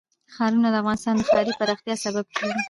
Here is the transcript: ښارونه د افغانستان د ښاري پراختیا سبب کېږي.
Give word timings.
ښارونه 0.33 0.67
د 0.71 0.75
افغانستان 0.81 1.13
د 1.17 1.21
ښاري 1.29 1.53
پراختیا 1.59 1.95
سبب 2.05 2.25
کېږي. 2.35 2.59